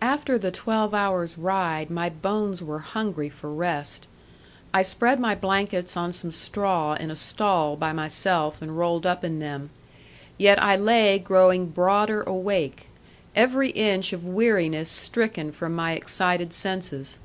After 0.00 0.38
the 0.38 0.50
twelve 0.50 0.94
hours' 0.94 1.36
ride 1.36 1.90
my 1.90 2.08
bones 2.08 2.62
were 2.62 2.78
hungry 2.78 3.28
for 3.28 3.52
rest. 3.52 4.06
I 4.72 4.80
spread 4.80 5.20
my 5.20 5.34
blankets 5.34 5.98
on 5.98 6.14
some 6.14 6.32
straw 6.32 6.94
in 6.94 7.10
a 7.10 7.14
stall 7.14 7.76
by 7.76 7.92
myself 7.92 8.62
and 8.62 8.78
rolled 8.78 9.04
up 9.04 9.22
in 9.22 9.38
them; 9.38 9.68
yet 10.38 10.58
I 10.62 10.76
lay 10.76 11.18
growing 11.18 11.66
broader 11.66 12.22
awake, 12.22 12.88
every 13.36 13.68
inch 13.72 14.14
of 14.14 14.24
weariness 14.24 14.88
stricken 14.88 15.52
from 15.52 15.76
my 15.76 15.92
excited 15.92 16.54
senses. 16.54 17.18